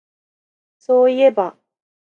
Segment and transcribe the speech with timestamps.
[0.79, 1.55] そういえば